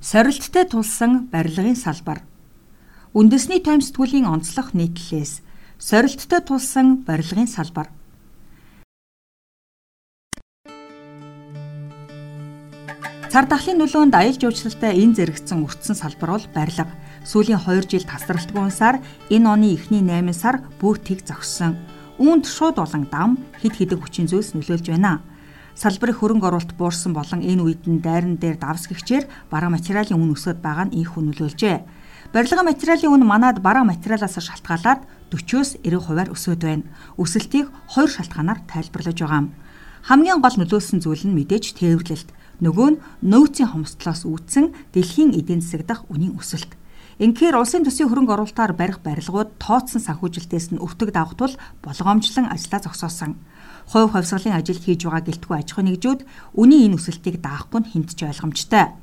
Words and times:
Сорилттой 0.00 0.64
тулсан 0.64 1.28
барилгын 1.28 1.76
салбар. 1.76 2.24
Үндэсний 3.12 3.60
тойм 3.60 3.84
сэтгүүлийн 3.84 4.24
онцлог 4.24 4.72
нийтлэлээс 4.72 5.44
сорилттой 5.76 6.40
тулсан 6.40 7.04
барилгын 7.04 7.44
салбар. 7.44 7.92
Цар 13.28 13.44
тахлын 13.44 13.76
нөлөөнд 13.76 14.16
аялал 14.16 14.40
жуулчлалтай 14.40 15.04
энэ 15.04 15.20
зэрэгцсэн 15.20 15.68
өртсөн 15.68 15.92
салбар 16.00 16.32
бол 16.32 16.46
барилга. 16.56 16.88
Сүүлийн 17.28 17.60
2 17.60 17.92
жил 17.92 18.08
тасралтгүй 18.08 18.72
унсаар 18.72 19.04
энэ 19.28 19.44
оны 19.52 19.76
эхний 19.76 20.00
8 20.00 20.32
сар 20.32 20.64
бүр 20.80 20.96
тэг 20.96 21.28
зогссон. 21.28 21.76
Үүнд 22.16 22.48
шууд 22.48 22.80
болон 22.80 23.04
дам 23.12 23.36
хэд 23.60 23.76
хэдэн 23.76 24.00
хүчин 24.00 24.32
зүйлс 24.32 24.56
нөлөөлж 24.56 24.96
байна 24.96 25.20
салбарын 25.74 26.16
хөрөнгө 26.18 26.46
оруулалт 26.48 26.74
буурсан 26.78 27.12
болон 27.14 27.40
энэ 27.42 27.62
үед 27.62 27.82
нь 27.86 28.02
дайран 28.02 28.36
дээр 28.40 28.56
давс 28.58 28.88
гихчээр 28.88 29.28
бараа 29.50 29.70
материалын 29.70 30.18
үн 30.18 30.34
өсөд 30.34 30.58
байгаа 30.62 30.88
нь 30.90 30.96
их 30.98 31.14
хүнөлөөлжээ. 31.14 31.76
Барилга 32.32 32.62
материалын 32.62 33.10
үн 33.10 33.24
манад 33.26 33.58
бараа 33.58 33.82
материалаас 33.82 34.38
шалтгаалаад 34.38 35.02
40-оос 35.34 35.82
90% 35.82 36.30
өсөд 36.34 36.60
байна. 36.62 36.86
Өсөлтийг 37.18 37.66
хоёр 37.90 38.10
шалтгаанаар 38.10 38.60
тайлбарлаж 38.70 39.18
байгаа 39.18 39.40
юм. 39.42 39.48
Хамгийн 40.06 40.40
гол 40.40 40.56
нөлөөлсөн 40.58 41.02
зүйл 41.02 41.26
нь 41.26 41.34
мэдээж 41.34 41.74
тээвэрлэлт. 41.78 42.30
Нөгөө 42.62 42.88
нь 42.92 43.00
нөөцийн 43.26 43.72
хомсдлоос 43.72 44.28
үүдсэн 44.28 44.94
дэлхийн 44.94 45.34
эдийн 45.34 45.60
засаг 45.64 45.86
дах 45.86 46.04
үнийн 46.12 46.36
өсөлт. 46.38 46.72
Инхээр 47.20 47.60
улсын 47.60 47.84
төсвийн 47.84 48.08
хөрөнгө 48.08 48.32
оруулалтаар 48.32 48.72
барих 48.72 49.04
барилгууд 49.04 49.60
тооцсон 49.60 50.00
санхүүжилтээс 50.00 50.72
нь 50.72 50.80
өвтөг 50.80 51.12
давх 51.12 51.36
тул 51.36 51.52
болгоомжлон 51.84 52.48
ажиллаа 52.48 52.80
зогсоосон 52.80 53.36
хувь 53.92 54.08
хувьсгалын 54.16 54.56
ажил 54.56 54.80
хийж 54.80 55.04
байгаа 55.04 55.28
гэлтгүй 55.28 55.56
аж 55.60 55.68
ахуй 55.68 55.84
нэгжүүд 55.84 56.20
үнийн 56.56 56.88
энэ 56.88 56.96
өсөлтийг 56.96 57.44
даахгүй 57.44 57.84
нь 57.84 57.90
хэмтж 57.92 58.24
ойлгомжтой. 58.24 58.96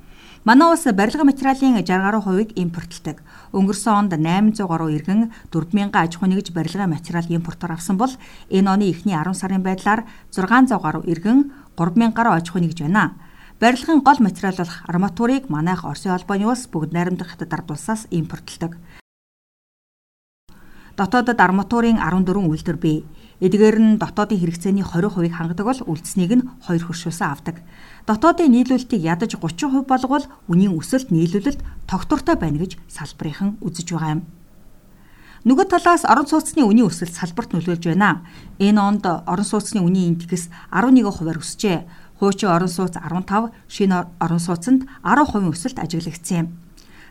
Манай 0.49 0.65
улс 0.65 0.89
барилга 0.89 1.29
материалын 1.29 1.77
60 1.77 1.85
гаруй 1.85 2.21
хувийг 2.25 2.49
импортлдог. 2.57 3.21
Өнгөрсөн 3.53 4.09
онд 4.09 4.13
800 4.17 4.65
гаруй 4.65 4.97
иргэн 4.97 5.29
4000 5.53 5.93
аж 5.93 6.17
ахуй 6.17 6.29
нэгж 6.33 6.57
барилгын 6.57 6.89
материал 6.89 7.27
импортоор 7.29 7.77
авсан 7.77 8.01
бол 8.01 8.09
энэ 8.49 8.65
оны 8.65 8.89
эхний 8.89 9.13
10 9.13 9.37
сарын 9.37 9.61
байдлаар 9.61 10.09
600 10.33 10.73
гаруй 10.81 11.05
иргэн 11.05 11.53
3000 11.77 12.17
гаруй 12.17 12.33
аж 12.33 12.49
ахуй 12.49 12.65
нэгж 12.65 12.81
байна. 12.81 13.13
Барилгын 13.59 14.01
гол 14.05 14.19
материал 14.19 14.53
болох 14.55 14.83
арматурыг 14.85 15.49
манайх 15.49 15.83
Оросын 15.83 16.13
холбооны 16.13 16.45
улс 16.45 16.69
бүгд 16.69 16.93
найрамдах 16.93 17.33
хятад 17.33 17.53
ард 17.53 17.71
улсаас 17.71 18.05
импортлдог. 18.11 18.77
Дотоодод 20.93 21.41
арматурын 21.41 21.97
14 21.97 22.37
үйлдвэр 22.37 22.77
бий. 22.77 23.05
Эдгээр 23.41 23.77
нь 23.81 23.97
дотоодын 23.97 24.37
хэрэгцээний 24.37 24.85
20%-ийг 24.85 25.33
хангадаг 25.33 25.65
бол 25.65 25.81
үлдснийг 25.89 26.37
нь 26.37 26.47
хоёр 26.69 26.85
хөршөөсөө 26.85 27.27
авдаг. 27.33 27.65
Дотоодын 28.05 28.53
нийлүүлэлтийг 28.53 29.01
ядаж 29.01 29.33
30% 29.41 29.89
болгол 29.89 30.25
үнийн 30.45 30.77
өсөлт 30.77 31.09
нийлүүлэлт 31.09 31.89
тогтвортой 31.89 32.37
байна 32.37 32.61
гэж 32.61 32.77
салбарынхан 32.93 33.57
үзэж 33.65 33.89
байгаа 33.89 34.21
юм. 34.21 34.37
Нөгөө 35.47 35.69
талаас 35.69 36.03
орон 36.03 36.27
сууцны 36.27 36.65
үнийн 36.65 36.89
өсөлт 36.89 37.13
салбарт 37.13 37.53
нөлөөлж 37.55 37.87
байна. 37.87 38.25
Энэ 38.59 38.81
онд 38.81 39.05
орон 39.05 39.47
сууцны 39.47 39.79
үнийн 39.79 40.17
индекс 40.17 40.49
11%-аар 40.75 41.39
өсжээ. 41.39 41.87
Хуучин 42.19 42.49
орон 42.49 42.69
сууц 42.69 42.97
15, 42.97 43.53
шинэ 43.69 44.07
орон 44.19 44.41
сууцанд 44.41 44.89
10% 45.03 45.53
өсөлт 45.53 45.77
ажиглагдсан 45.77 46.37
юм. 46.37 46.47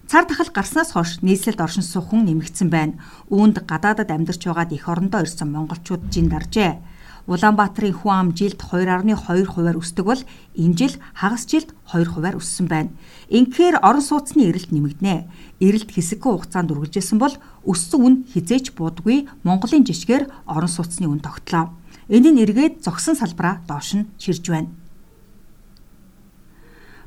Цар 0.06 0.24
тахал 0.26 0.50
гарснаас 0.54 0.94
хойш 0.94 1.18
нийслэлд 1.22 1.60
оршин 1.62 1.82
суух 1.82 2.10
хүн 2.10 2.26
нэмэгдсэн 2.26 2.70
байна. 2.70 2.98
Үүнд 3.26 3.66
гадаадад 3.66 4.10
амьдарч 4.10 4.42
байгаад 4.46 4.70
их 4.70 4.86
орондоо 4.86 5.22
ирсэн 5.26 5.50
монголчууд 5.50 6.10
жин 6.14 6.30
даржээ. 6.30 6.78
Улаанбаатарын 7.26 7.90
хүн 7.90 8.14
ам 8.14 8.28
жилд 8.38 8.62
2.2%-аар 8.62 9.78
өсдөг 9.82 10.06
бол 10.06 10.22
энэ 10.54 10.78
жил 10.78 10.94
хагас 11.10 11.42
жилд 11.50 11.74
2%-аар 11.90 12.38
өссөн 12.38 12.66
байна. 12.70 12.94
Инхээр 13.26 13.82
орон 13.82 14.02
сууцны 14.02 14.46
эрэлт 14.46 14.70
нэмэгдэнэ. 14.70 15.26
Эрэлт 15.58 15.90
хэсэггүй 15.90 16.32
хугацаанд 16.38 16.70
үргэлжилсэн 16.70 17.18
бол 17.18 17.34
өссөн 17.66 18.00
үн 18.06 18.14
хизээч 18.30 18.78
буудгүй 18.78 19.26
Монголын 19.42 19.82
жишгээр 19.82 20.46
орон 20.46 20.70
сууцны 20.70 21.10
үн 21.10 21.18
тогтлоо. 21.18 21.74
Нь 22.06 22.42
эргээд 22.46 22.86
зогсон 22.86 23.18
салбараа 23.18 23.58
доош 23.66 23.98
нь 23.98 24.06
ширж 24.22 24.46
байна. 24.46 24.85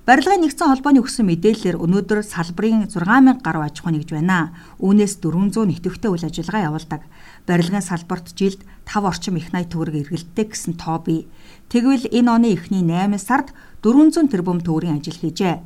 Барилгын 0.10 0.42
нэгдсэн 0.42 0.74
холбооны 0.74 1.06
өгсөн 1.06 1.30
мэдээлэлээр 1.30 1.78
өнөөдөр 1.86 2.26
салбарын 2.26 2.90
6000 2.90 3.46
гаруй 3.46 3.62
аж 3.62 3.78
ахуй 3.78 3.94
нэгж 3.94 4.10
байна. 4.10 4.58
Үүнээс 4.82 5.22
400 5.22 5.70
нэвтвэхтэй 5.70 6.10
үйл 6.10 6.26
ажиллагаа 6.26 6.66
явуулдаг. 6.66 7.02
Барилгын 7.46 7.86
салбарт 7.86 8.34
жилд 8.34 8.66
5 8.90 9.06
орчим 9.06 9.38
их 9.38 9.54
найт 9.54 9.70
төгрөг 9.70 10.10
эргэлттэй 10.10 10.50
гэсэн 10.50 10.82
тоо 10.82 10.98
бий. 10.98 11.30
Тэгвэл 11.70 12.10
энэ 12.10 12.26
оны 12.26 12.58
эхний 12.58 12.82
8 12.82 13.22
сард 13.22 13.54
400 13.86 14.34
тэрбум 14.34 14.66
төгрөгийн 14.66 14.98
ажил 14.98 15.14
хийжээ. 15.14 15.62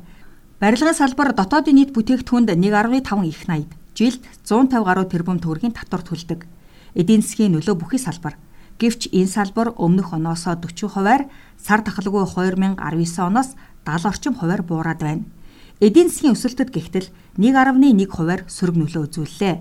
Барилгын 0.60 0.92
салбар 0.92 1.32
дотоодын 1.32 1.80
нийт 1.80 1.96
бүтээгдэхүүнд 1.96 2.52
1.5 2.52 3.24
их 3.24 3.48
найд 3.48 3.72
жилд 3.96 4.20
150 4.44 4.84
гаруй 4.84 5.08
тэрбум 5.08 5.40
төгрөгийн 5.40 5.72
татвар 5.72 6.04
төлдөг. 6.04 6.44
Эдийн 6.92 7.24
засгийн 7.24 7.56
нөлөө 7.56 7.80
бүхий 7.80 7.96
салбар. 7.96 8.36
Гэвч 8.76 9.14
энэ 9.14 9.30
салбар 9.30 9.72
өмнөх 9.78 10.12
оноосоо 10.12 10.58
40%-аар 10.58 11.30
сар 11.56 11.80
тахалгүй 11.86 12.26
2019 12.26 12.76
оноос 13.22 13.54
70 13.84 14.08
орчим 14.08 14.34
хувиар 14.34 14.62
буураад 14.64 15.00
байна. 15.00 15.24
Эдийн 15.80 16.08
засгийн 16.08 16.34
өсөлтөд 16.34 16.72
гихтэл 16.72 17.08
1.1 17.36 18.08
хувиар 18.08 18.42
сөрөг 18.48 18.76
нөлөө 18.80 19.02
үзүүллээ. 19.06 19.56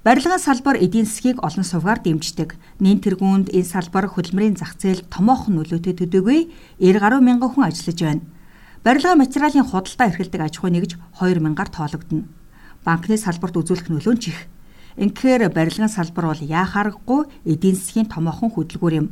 Барилгын 0.00 0.40
салбар 0.40 0.80
эдийн 0.80 1.04
засгийг 1.04 1.38
олон 1.44 1.64
сувгаар 1.64 2.00
дэмждэг. 2.00 2.56
Нэн 2.80 3.04
тэргуунд 3.04 3.52
энэ 3.52 3.68
салбар 3.68 4.08
хөдөлмөрийн 4.08 4.56
зах 4.56 4.80
зээл 4.80 5.04
томоохон 5.12 5.60
нөлөөтэй 5.60 5.92
төдийгүй 5.92 6.48
90 6.80 7.04
гаруй 7.04 7.20
мянган 7.20 7.52
хүн 7.52 7.68
ажиллаж 7.68 8.00
байна. 8.00 8.24
Барилгын 8.80 9.20
материалын 9.20 9.68
худалдаа 9.68 10.08
эрхэлдэг 10.08 10.40
аж 10.40 10.54
ахуй 10.56 10.72
нэгж 10.72 10.96
2000-аар 11.20 11.68
тоологдно. 11.68 12.24
Банкны 12.80 13.20
салбарт 13.20 13.60
үзүүлэх 13.60 13.92
нөлөө 13.92 14.14
нь 14.16 14.22
чих. 14.24 14.48
Инхээр 14.96 15.52
барилгын 15.52 15.92
салбар 15.92 16.32
бол 16.32 16.40
яахааргүй 16.40 17.28
эдийн 17.44 17.76
засгийн 17.76 18.08
томоохон 18.08 18.56
хөдөлгүүр 18.56 18.94
юм. 19.04 19.08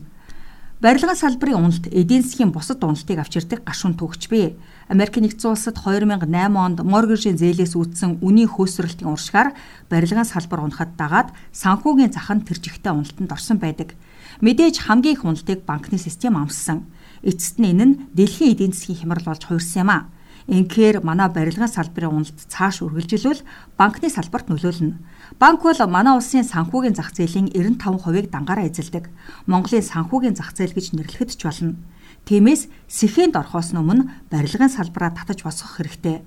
Барилгын 0.79 1.19
салбарын 1.19 1.59
уналт 1.59 1.91
эдийн 1.91 2.23
засгийн 2.23 2.55
бусад 2.55 2.79
уналтыг 2.87 3.19
авчирдаг 3.19 3.67
гашуун 3.67 3.99
түүхч 3.99 4.31
бий. 4.31 4.55
Америк 4.87 5.19
нэгдсэн 5.19 5.51
улсад 5.51 5.75
2008 5.75 6.31
онд 6.55 6.87
моргежийн 6.87 7.35
зээлээс 7.35 7.75
үүдсэн 7.75 8.23
үнийн 8.23 8.47
хөөсрөлтийн 8.47 9.11
уршгаар 9.11 9.59
барилгын 9.91 10.23
салбар 10.23 10.63
унахад 10.63 10.95
дагаад 10.95 11.35
санхүүгийн 11.51 12.15
зах 12.15 12.31
нь 12.31 12.47
тэр 12.47 12.63
жигтэй 12.63 12.95
уналтанд 12.95 13.35
орсон 13.35 13.59
байдаг. 13.59 13.99
Мэдээж 14.39 14.87
хамгийн 14.87 15.19
их 15.19 15.27
уналтыг 15.27 15.67
банкны 15.67 15.99
систем 15.99 16.39
амссан. 16.39 16.87
Эцэст 17.27 17.59
нь 17.59 17.75
энэ 17.75 17.83
нь 17.83 17.99
дэлхийн 18.15 18.55
эдийн 18.55 18.71
засгийн 18.71 19.03
хямрал 19.03 19.35
болж 19.35 19.51
хуурсан 19.51 19.83
юм 19.83 19.91
а. 19.91 20.07
Инхээр 20.49 21.05
манай 21.05 21.29
барилгын 21.29 21.69
салбарын 21.69 22.25
уналт 22.25 22.41
цааш 22.49 22.81
үргэлжилвэл 22.81 23.45
банкны 23.77 24.09
салбарт 24.09 24.49
нөлөөлнө. 24.49 24.97
Банк 25.37 25.61
бол 25.61 25.77
манай 25.93 26.17
улсын 26.17 26.41
санхүүгийн 26.41 26.97
зах 26.97 27.13
зээлийн 27.13 27.53
95%-ыг 27.53 28.33
дангаараа 28.33 28.65
эзэлдэг. 28.65 29.13
Монголын 29.45 29.85
санхүүгийн 29.85 30.41
зах 30.41 30.57
зээл 30.57 30.73
гэж 30.73 30.97
нэрлэхэд 30.97 31.37
ч 31.37 31.45
болно. 31.45 31.77
Тиймээс 32.25 32.73
сэхэнд 32.89 33.37
орохоос 33.37 33.77
өмнө 33.77 34.09
барилгын 34.33 34.73
салбараа 34.73 35.13
татаж 35.13 35.45
босгох 35.45 35.85
хэрэгтэй. 35.85 36.25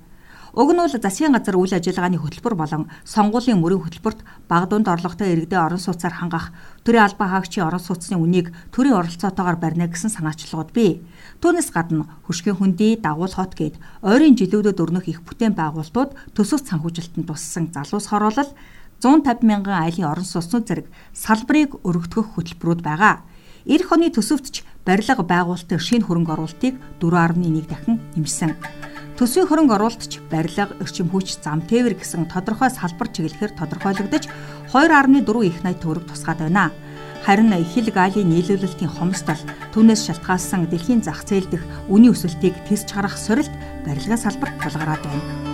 Уг 0.51 0.75
нь 0.75 0.83
бол 0.83 0.91
засгийн 0.91 1.31
газар 1.31 1.55
үйл 1.55 1.71
ажиллагааны 1.71 2.19
хөтөлбөр 2.19 2.55
болон 2.59 2.91
сонгуулийн 3.07 3.63
мөрийн 3.63 3.87
хөтөлбөрт 3.87 4.19
баг 4.51 4.67
дунд 4.67 4.91
орлоготой 4.91 5.31
иргэдэд 5.31 5.55
орон 5.55 5.79
сууцаар 5.79 6.11
хангах 6.11 6.51
төрийн 6.83 7.07
албан 7.07 7.31
хаагчийн 7.31 7.71
орон 7.71 7.79
сууцны 7.79 8.19
үнийг 8.19 8.51
төрийн 8.75 8.99
оролцоотойгоор 8.99 9.55
барьна 9.55 9.87
гэсэн 9.87 10.11
санаачлагууд 10.11 10.75
бий. 10.75 10.99
Түүнээс 11.39 11.71
гадна 11.71 12.03
хөшгийн 12.27 12.59
хөндий 12.59 12.99
дагуул 12.99 13.31
хот 13.31 13.55
гээд 13.55 13.79
ойрын 14.03 14.35
жилүүдэд 14.35 14.75
өрнөх 14.83 15.07
их 15.07 15.23
бүтээн 15.23 15.55
байгуулалтууд 15.55 16.35
төсөв 16.35 16.59
санхүүжилтэнд 16.67 17.31
туссан 17.31 17.71
залуус 17.71 18.11
хороолол 18.11 18.51
150 18.99 19.47
мянган 19.47 19.87
айлын 19.87 20.11
орон 20.11 20.27
сууцнууд 20.27 20.67
зэрэг 20.67 20.87
салбарыг 21.15 21.79
өргөдгөх 21.79 22.35
хөтөлбөрүүд 22.35 22.83
байгаа. 22.83 23.23
Эх 23.63 23.87
оны 23.87 24.11
төсөвт 24.11 24.51
ч 24.51 24.67
барилга 24.83 25.23
байгуулалтын 25.23 25.79
шинэ 25.79 26.05
хөрөнгө 26.05 26.33
оруулалтыг 26.35 26.75
4.1 26.99 27.71
дахин 27.71 28.03
нэмсэн. 28.19 28.80
Төсвийн 29.21 29.45
хөрөнгө 29.45 29.75
оруулалтч 29.77 30.17
барилга, 30.31 30.73
эрчим 30.81 31.05
хүч, 31.13 31.37
зам 31.45 31.61
тээвэр 31.69 31.93
гэсэн 31.93 32.25
тодорхой 32.25 32.73
салбар 32.73 33.05
чиглэлээр 33.13 33.53
тодорхойлогдож 33.53 34.25
2.4 34.73 35.45
их 35.45 35.61
80 35.61 35.77
төгрөг 35.77 36.09
тусгаад 36.09 36.41
байна. 36.41 36.73
Харин 37.21 37.53
ихэл 37.53 37.93
галийн 37.93 38.33
нийлүүлэлтийн 38.33 38.89
хомсдол 38.89 39.37
түүнээс 39.77 40.09
шалтгаалсан 40.09 40.65
дэлхийн 40.73 41.05
зах 41.05 41.21
зээл 41.21 41.53
дэх 41.53 41.61
үнийн 41.85 42.17
өсөлтийг 42.17 42.65
тэсч 42.65 42.97
харах 42.97 43.13
сорилт 43.13 43.53
барилгын 43.85 44.17
салбарт 44.17 44.57
тулгараад 44.57 45.05
байна. 45.05 45.50